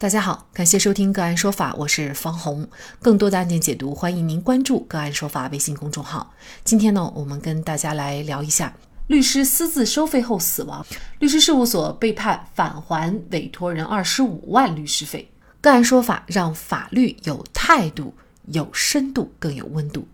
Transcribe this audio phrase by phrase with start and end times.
[0.00, 2.64] 大家好，感谢收听个案说法，我是方红。
[3.02, 6.32] 更多的案件解读，欢迎您关注个案说法微信公众号。
[6.62, 8.72] 今天呢，我们跟大家来聊一下
[9.08, 10.86] 律师私自收费后死亡，
[11.18, 15.28] 律师事务所被判返还委托人二十五万律师费。
[15.60, 18.14] 个案说法让法律有态度、
[18.52, 20.06] 有深度、更有温度。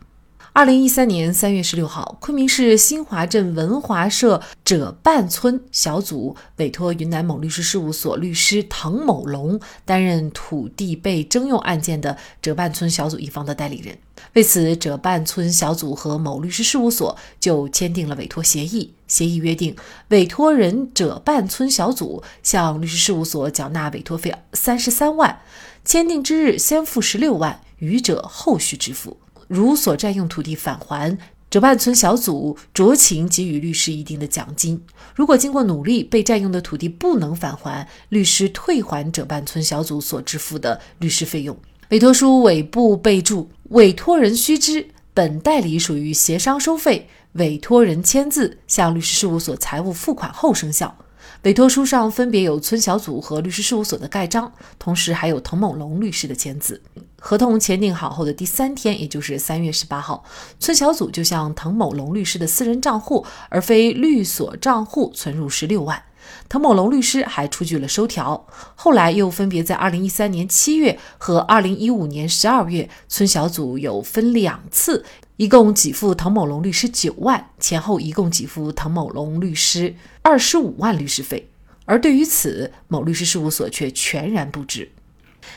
[0.56, 13.98] 二零一三年三月十六号，昆明市新华镇文华社者办村小组委托云南某律师事务所律师唐某龙担任土地被征用案件的者办村小组一方的代理人。
[14.34, 18.94] 为此，者办村小组和某律师事务所就签订了委托协议。
[19.08, 19.74] 协议约定，
[20.10, 25.40] 委托人者办村小组向律师事务所缴纳委托费三十三万，
[25.84, 29.16] 签订之日先付十六万，余者后续支付。
[29.48, 31.16] 如所占用土地返还，
[31.50, 34.76] 折办村小组酌情给予律师一定的奖金；
[35.14, 41.56] 如果经过努力被占用的土地不能返还，律师退还折办村小组所支付的律师费用。
[41.90, 50.96] 委托书尾部备注：委托人须知，本代理属于协商收费，委托人签字向律师事务所财务付款后生效。
[51.44, 56.80] 委托书上分别有村小组和律师事务所的盖章，同时还有滕某龙律师的签字。
[57.20, 60.24] 合同签订好后的第三天，也就是三月十八号，
[60.58, 66.02] 村小组就向滕某龙律师的私人账户，而非律所账户存入十六万。
[66.48, 68.46] 滕某龙律师还出具了收条。
[68.74, 75.04] 后来又分别在二零一三年七月和二零一五年十二月，村小组有分两次，
[75.36, 81.50] 一共给付滕某龙律师九万，前后一共给付滕某龙律师二十五万律师费。
[81.86, 84.90] 而对于此，某律师事务所却全然不知。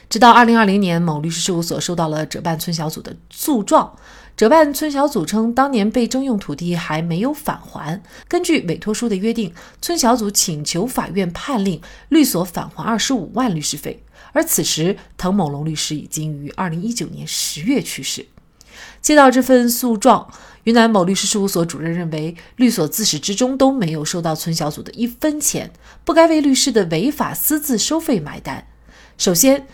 [0.09, 3.95] 直到二零二零年，某律师事务所收到了折办村小组的诉状。
[4.35, 8.01] 折办村小组称，当年被征用土地还没有返还。
[8.27, 14.03] 根据委托书的约定，村小组请求法院判令律所返还二十五万律师费。
[14.33, 18.27] 而此时，滕某龙律师已经于二零一九年十月去世。
[19.01, 20.31] 接到这份诉状，
[20.63, 25.71] 云南某律师事务所主任认为，律所自始至终都没有收到村小组的一分钱，
[26.03, 28.67] 不该为律师的违法私自收费买单。
[29.17, 29.67] 首先，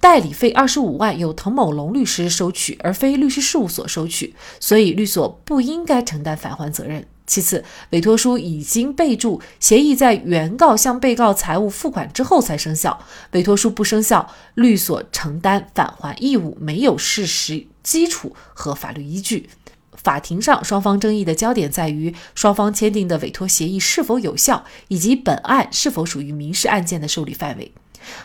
[0.00, 7.04] 代理费二十五万由滕某龙律师收取，而非律师事务所收取，所以律所不应该承担返还责任。
[7.26, 12.98] 其次，委托书已经备注协议在原告向被告财务付款之后才生效，
[13.32, 19.48] 委托书不生效，律所承担返还义务没有事实基础和法律依据。
[19.94, 27.72] 法庭上，双方争议的焦点在于双方签订的委托协议是否有效，以及本案是否属于民事案件的受理范围。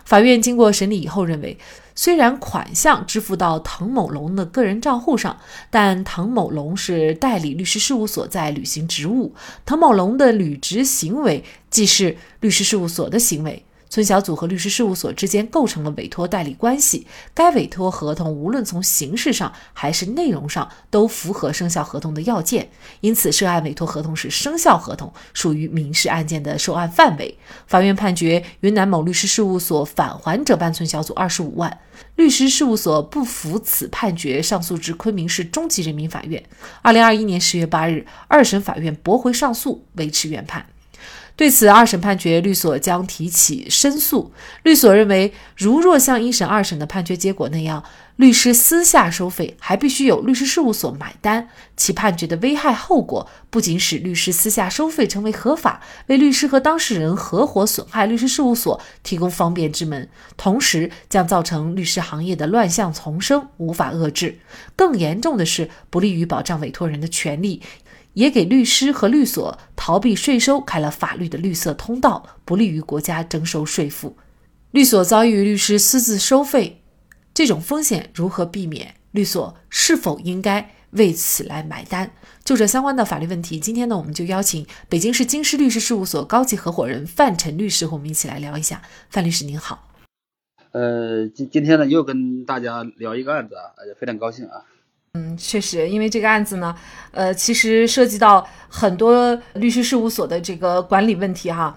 [0.03, 1.57] 法院经过审理以后认为，
[1.95, 5.39] 虽然款项支付到唐某龙的个人账户上，
[5.71, 9.33] 但唐某龙是代理律师事务所在履行职务，
[9.65, 13.63] 唐某龙的履职行为既是律师事务所的行为。
[13.93, 22.67] 村小组和律师事务所之间构成了委托代理关系，该委托合同无论从形式上还是内容上都符合生效合同的要件，
[23.01, 27.37] 因此涉案委托合同是生效合同，属于民事案件的受案范围。
[27.67, 31.79] 法院判决云南某律师事务所返还者办村小组二十五万，
[32.15, 36.43] 律师事务所不服此判决，上诉至昆明市中级人民法院。
[36.81, 40.65] 二零二一年十月八日，二审法院驳回上诉，维持原判。
[41.35, 44.31] 对此，二审判决律所将提起申诉。
[44.61, 47.83] 律所认为，如若像一审、二审的判决结果那样，
[48.17, 60.07] 律师私下收费还必须有律师事务所买单，其判决的危害后果不仅使律师私下收费成为合法，为律师和当事人合伙损害律师事务所提供方便之门，
[60.37, 64.37] 同时将造成律师行业的乱象丛生，无法遏制。
[64.75, 67.63] 更严重的是，不利于保障委托人的权利。
[68.13, 74.17] 也给律师和律所逃避税收开了法律的绿色通道，不利于国家征收税负。
[74.71, 76.81] 律所遭遇律师私自收费，
[77.33, 78.95] 这种风险如何避免？
[79.11, 82.11] 律所是否应该为此来买单？
[82.43, 88.81] 就这相关的法律问题，今天呢，我们就邀请北京市京师律师事务所高级合伙人范晨律师和我们一起来聊一下。
[89.09, 89.91] 范律师您好。
[90.71, 94.65] 呃，今今天呢，又跟大家聊一个案子啊，非常高兴啊。
[95.15, 96.75] 嗯，确实，因为这个案子呢，
[97.11, 101.75] 呃，其实涉及到很多律师事务所的这个管理问题哈。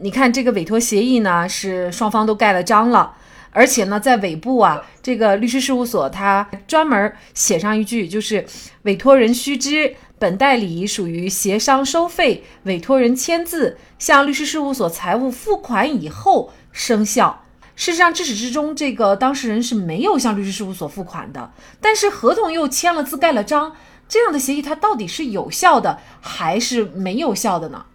[0.00, 3.14] 你看这个委托协议呢，是双方都盖了章了，
[3.52, 8.44] 而且呢，在尾部啊，这个律师事务所他专门写上一句，就是
[8.82, 17.43] 委托人须知，本代理属于协商收费，委托人签字向律师事务所财务付款以后生效。
[17.76, 23.74] 事实上，至始至终，这个当事人是没有向律师事务所付款的，但是合同又签了字、盖了章，
[24.08, 27.86] 这样的协议它到底是有效的还是没有效的呢？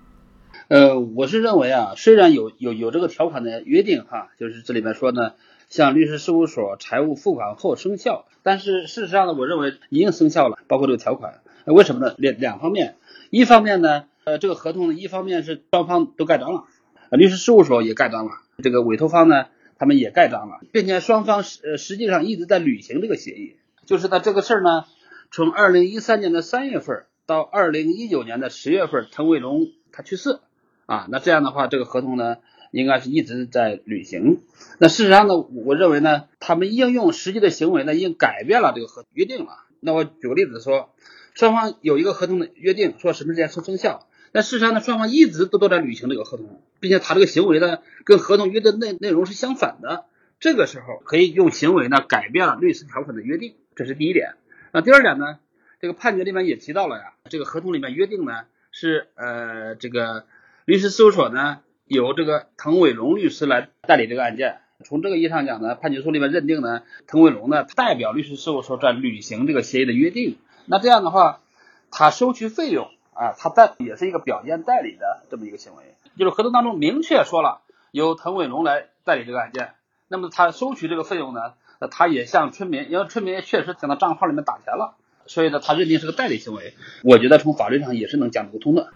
[0.67, 5.31] 呃，我是认为啊，虽然有有有这个条款的约定哈，就是这里面说呢，
[5.69, 12.13] 向律师事务所财务付款后生效，但是事实上呢，我认为已经生效了，包括这个条款，为什么呢？
[12.17, 12.97] 两两方面，
[13.31, 16.65] 一方面呢，呃，这个合同呢，一方面是双方都盖章了，
[17.11, 18.31] 律师事务所也盖章了，
[18.61, 19.45] 这个委托方呢，
[19.79, 23.55] 他们也盖章了，并且双方实呃实际上一直在履行这个协议，
[23.85, 24.85] 就是呢这个事儿呢，
[25.31, 30.39] 从二零一三年的三月份到二零一九年的十月份，滕伟龙他去世。
[30.85, 32.37] 啊，那这样的话，这个合同呢，
[32.71, 34.41] 应该是一直在履行。
[34.79, 39.51] 那事实上呢，我认为呢，他们应用实际的行为呢，已经改变了这个合约定了。
[39.81, 40.89] 那我举个例子说，
[41.35, 44.08] 双方有一个合同的约定，说什么时间生生效。
[44.31, 50.05] 那事实上呢，双方一直都都在履行这个合同，并且他这个行为呢，跟合同约的内内容是相反的。
[50.39, 54.35] 这个时候可以用行为呢改变了律师条款的约定，这是第一点。
[54.71, 55.39] 那第二点呢，
[55.81, 60.25] 这个判决里面也提到了呀，这个合同里面约定呢是呃这个。
[60.65, 64.59] 律师事务所呢，由这个滕伟龙律师来代理这个案件。
[64.85, 70.37] 从这个意义上讲呢，判决书里面认定呢，滕伟龙呢代表律师事务所在履行这个协议的约定。
[70.67, 71.41] 那这样的话，
[71.89, 75.83] 他收取费用啊，他代也是一个表见代理的这么一个行为。
[76.17, 77.59] 就是合同当中明确说了，
[77.91, 79.73] 由滕伟龙来代理这个案件。
[80.07, 81.53] 那么他收取这个费用呢，
[81.91, 84.95] 他也向村民，因为村民也确实向他账号里面打钱了，
[85.25, 86.75] 所以呢，他认定是个代理行为。
[87.03, 88.93] 我觉得从法律上也是能讲得通的。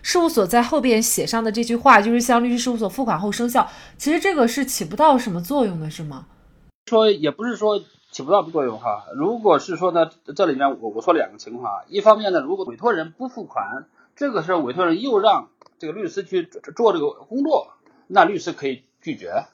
[0.00, 3.70] 事务所在后边写上的这句话，就是向律师事务所付款后生效。
[3.98, 6.24] 其实这个是起不到什么作用的，是吗？
[6.86, 7.82] 说也不是说
[8.12, 9.06] 起不到作用哈。
[9.16, 11.82] 如果是说呢，这里面我我说两个情况啊。
[11.88, 15.48] 一方面呢，如果委托人不付款，这个时候委托人又让
[15.80, 16.44] 这个律师去
[16.76, 17.72] 做这个工作，
[18.06, 19.46] 那律师可以拒绝。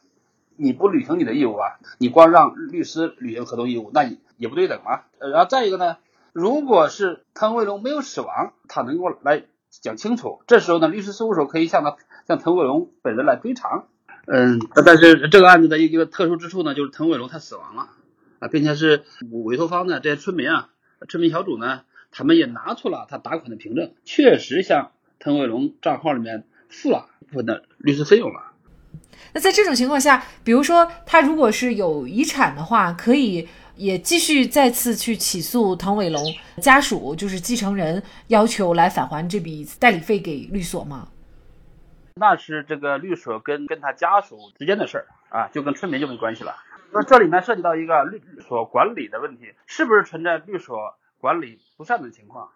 [0.56, 5.06] 你不履行你的义务啊，你光让律师履行合同义务，那也不对等啊。
[5.18, 5.96] 然后再一个呢，
[6.34, 9.44] 如果是滕卫龙没有死亡，他能够来。
[9.82, 13.86] 讲清楚，这时候呢，律师事务所可以向他向滕卫龙本人来追偿。
[14.26, 17.90] 嗯，但是这个案子的一个特殊之处呢，就是滕伟龙他死亡了
[18.38, 19.04] 啊，并且是
[19.44, 20.68] 委托方呢这些村民啊，
[21.08, 28.52] 村民小组呢，他们也拿出了他打款的凭证，确实向滕伟龙账号里面付了部分的律师费用了。
[29.32, 33.48] 那在这种情况下，比如说他如果是有遗产的话，可以。
[33.78, 36.20] 也继续再次去起诉滕伟龙
[36.60, 41.06] 家属，就是继承人要求来返还这笔代理费给律所吗？
[42.16, 46.56] 那是这个律所跟跟他家属之间的事儿啊，就跟村民就没关系了。
[46.92, 52.50] 那这里面涉及到一个律所管理的问题，是不是存在律所管理不善的情况？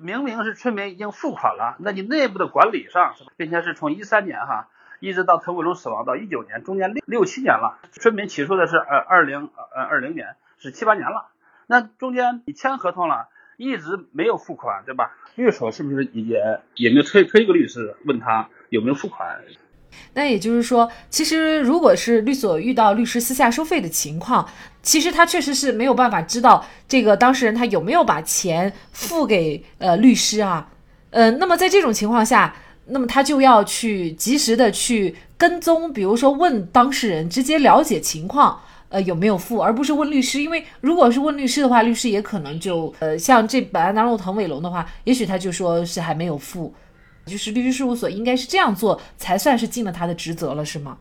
[0.00, 4.68] 明明是村民已经付款了，那你内部的管理上是吧，并且是从一三年哈
[5.00, 10.36] 一直到滕伟忠死亡到一九年，中间六六七年了，村民起诉的是呃二零呃二零年。
[10.62, 11.30] 是七八年了，
[11.66, 15.16] 那中间你签合同了，一直没有付款，对吧？
[15.34, 19.40] 律所是不是也也没有推推一个律师问他有没有付款？
[20.14, 24.46] 那也就是说，其实如果是律所遇到律师私下收费的情况，
[24.82, 30.68] 其实他确实是没有办法知道这个当事人他有没有把钱付给呃律师啊。
[31.10, 32.54] 呃，那么在这种情况下，
[32.86, 38.60] 那么他就要去及时的去跟踪，比如说问当事人，直接了解情况。
[38.90, 40.42] 呃，有没有付，而不是问律师？
[40.42, 46.74] 因为如果是问律师的话，律师也可能就呃，像这本案当中滕伟龙的话，也许他就说是还没有付，
[47.26, 50.98] 就是律师事务所应该是这样做才算是尽了他的职责了，是吗？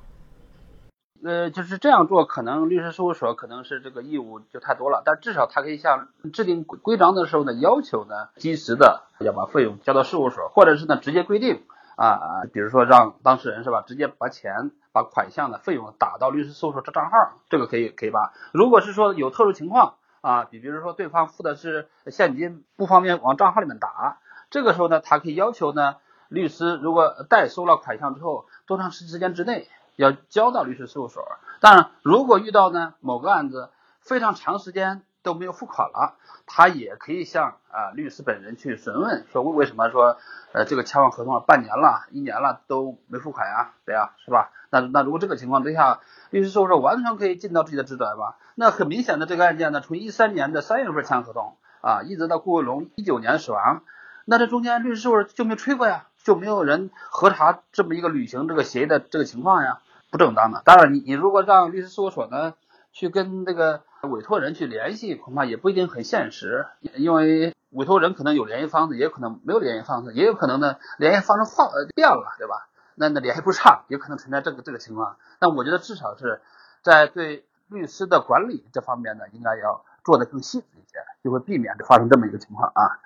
[1.23, 11.63] 呃，就是这样做，可能律师事务所可能是这个义务就太多了，但至少他可以向制定规章的时候呢，要求呢及时的要把费用交到事务所，或者是呢直接规定
[11.95, 14.71] 啊，比如说让当事人是吧，直接把钱。
[14.91, 17.11] 把款项的费用打到律师事务所这账号，
[17.47, 18.33] 这个可以可以吧？
[18.51, 24.17] 如果是说有特殊情况啊，比比如说对方付的是现金，不方便往账号里面打，
[24.49, 25.97] 这个时候呢，他可以要求呢，
[26.29, 31.23] 律师如果代收了款项之后，多长时间之内要交到律师事务所。
[31.59, 33.69] 当然，如果遇到呢某个案子
[33.99, 40.17] 非常长时间都没有付款了，他也可以向啊律师本人去询问，说为为什么说
[40.53, 43.71] 呃这个签完合同了半年了、一年了都没付款呀？
[43.85, 44.51] 对呀，是吧？
[44.69, 48.37] 那那如果这个情况之下，律师事务所完全可以尽到自己的职责吧？
[48.55, 53.81] 那很明显的，这个案件呢，从一三年的三月份签合同啊，一直到顾伟龙一九年死亡，
[54.25, 56.05] 那这中间律师事务所就没有催过呀？
[56.23, 59.79] 就没有人核查这么一个履行这个协议的这个情况呀？
[60.11, 60.63] 不正当的。
[60.65, 62.55] 当然，你你如果让律师事务所呢
[62.91, 72.67] 去跟这个委托人去联系，恐怕也不一定很现实，因为委托人可能有联系方式，也可能没有联系方式，也有可能呢联系方式换变了，对吧？
[72.95, 75.17] 那那联系不上，也可能存在这个这个情况。
[75.39, 76.41] 那我觉得至少是
[76.81, 82.99] 在对律师的管理这方面呢，应该要做的更细致一些，就会避免发生这么一个情况啊。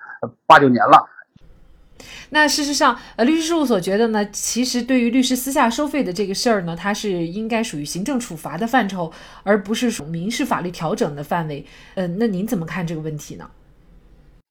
[0.46, 1.10] 八九年了。
[2.30, 11.64] 那事实上，呃，律师事务所觉得呢，其实对于律师私下收费的这个事儿呢，它是应该属于行政处罚的范畴，而不是属民事法律调整的范围。
[11.94, 13.48] 呃，那您怎么看这个问题呢？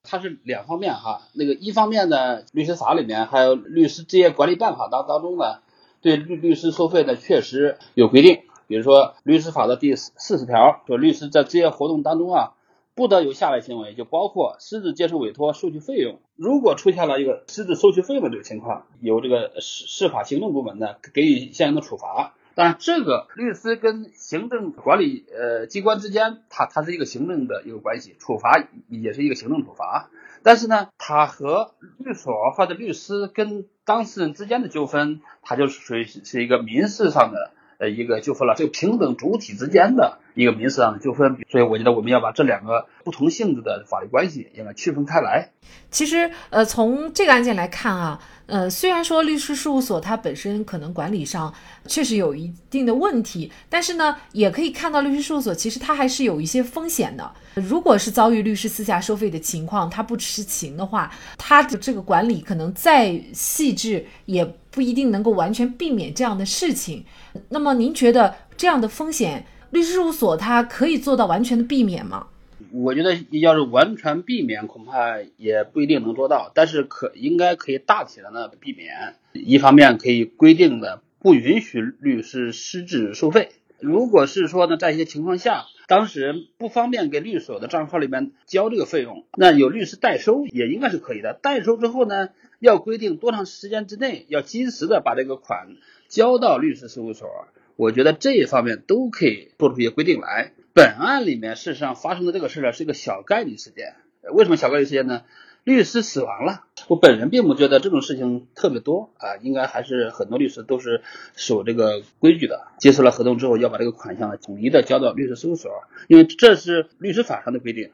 [0.03, 5.59] 它是两方面哈，那个一方面呢，律师法里面还有律师职业管理办法当当中呢，
[6.01, 12.53] 对律律师收费呢确实有规定，比如说律师法的第四四十条说，律师在职业活动当中啊。
[12.95, 16.19] 不得有下列行为，就包括私自接受委托、收取费用。
[16.35, 22.33] 如果出现了一个私自收取费用的这个情况，由这个市司法行政部门呢给予相应的处罚。
[22.55, 30.12] 当然，这个律师跟行政管理呃机关之间，它它是一个行政的一个关系，处罚也是一个行政处罚。
[30.43, 37.51] 但是呢，他和律所或者律师跟当事人之间的纠纷，它就属于是一个民事上的。
[37.79, 45.51] 呃，一个纠纷了，这个平等主体之间的一个民事上的纠纷，所以我觉得我们要把这两个不同性质的法律关系应该区分开来。
[45.91, 51.53] 其实，呃，从这个案件来看啊，呃，虽然说律师事务所它本身可能管理上
[51.85, 57.31] 确实有一定的问题，但是呢，也可以看到律师事务所其实它还是有一些风险的。
[57.53, 67.05] 如果是遭遇律师私下收费的情况，他不知情的话，他的这个管理可能再细致，也不一定能够完全避免这样的事情。
[67.49, 72.27] 那么，您觉得这样的风险，律师事务所它可以做到完全的避免吗？
[72.71, 79.15] 我觉得要是完全避免，恐怕也不一定能做到，但是可应该可以大体的呢避免。
[79.31, 83.49] 一方面可以规定的不允许律师私自收费。
[83.79, 91.33] 如果是说呢，在一些情况下，当事人不方便给律所的账号里面交这个费用，那有律师代收也应该是可以的。
[91.33, 95.77] 代收之后呢，要规定多长时间之内要及时的把这个款
[96.09, 97.27] 交到律师事务所。
[97.75, 100.53] 我觉得这一方面都可以做出一些规定来。
[100.73, 103.95] 本案里面事实上发生的这个事儿呢，是一个小概率事件。
[104.31, 105.23] 为什么小概率事件呢？
[105.63, 111.01] 律师死亡了，我本人并不觉得这种事情特别多啊，应该还是很多律师都是
[111.37, 112.67] 守这个规矩的。
[112.79, 115.71] 接受了合同之后，要把这个款项统一的交到律师事务所，
[116.09, 117.91] 因为这是律师法上的规定。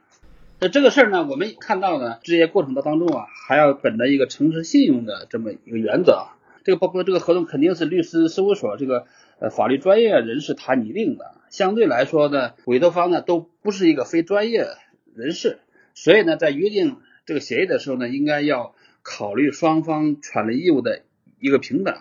[0.59, 6.25] 那这个事儿呢，我们看到呢，这些过程的当中啊，还要本着一个诚实信用的这么一个原则。
[6.63, 9.05] 这个包括这个合同肯定是律师事务所这个
[9.39, 11.35] 呃法律专业人士他拟定的。
[11.49, 14.67] 相对来说呢，委托方呢都不是一个非专业
[15.15, 15.57] 人士，
[15.95, 21.01] 所以呢，在约定这个协议的时候呢，应该要考虑双方权利义务的
[21.39, 21.95] 一个平等。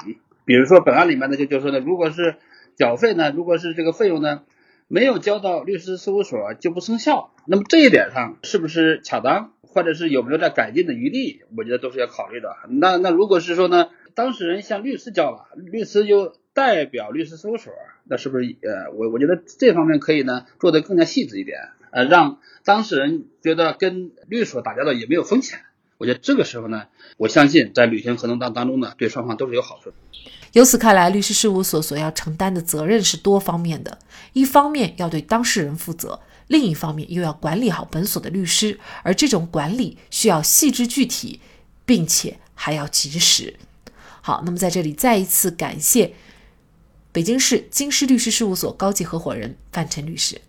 [0.45, 2.37] 比如说本案里面呢，就就说呢，如果是
[2.77, 4.43] 缴费呢，如果是这个费用呢
[4.87, 12.55] 没有交到律师事务所就不生效，那么这一点上是不是恰当，或者是有没有在改进的余地，我觉得都是要考虑的。
[12.69, 17.73] 那那如果是说呢，当事人向律师交了，律师就代表律师事务所，
[18.03, 25.61] 那是不是呃，我我觉得这方面可以呢做得更加细致一点，呃，让当事人觉得跟律所打交道也没有风险。
[25.99, 26.87] 我觉得这个时候呢，
[27.17, 29.93] 我相信在履行合同当当中呢，对双方都是有好处。
[30.53, 33.97] 由此看来，律师事务所所要承担的责任是多方面的，
[34.33, 41.41] 一方面要对当事人负责，另一方面又要管理好本所的律师，而这种管理需要细致具体，
[41.87, 43.55] 并且还要及时。
[44.21, 46.13] 好，那么在这里再一次感谢
[47.19, 50.41] 北京市京师律师事务所高级合伙人范晨律师。